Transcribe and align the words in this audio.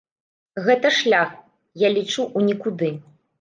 Гэта 0.67 0.91
шлях, 0.99 1.35
я 1.87 1.93
лічу, 1.99 2.27
у 2.41 2.45
нікуды. 2.49 2.91